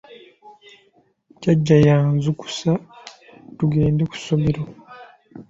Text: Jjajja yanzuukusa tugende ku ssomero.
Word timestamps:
Jjajja 1.35 1.75
yanzuukusa 1.87 2.71
tugende 3.57 4.03
ku 4.09 4.15
ssomero. 4.19 4.61